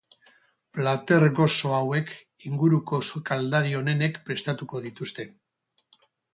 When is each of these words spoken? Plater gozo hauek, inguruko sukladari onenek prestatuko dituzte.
Plater 0.77 1.25
gozo 1.39 1.73
hauek, 1.81 2.15
inguruko 2.51 3.01
sukladari 3.11 3.79
onenek 3.83 4.21
prestatuko 4.31 4.85
dituzte. 4.91 5.31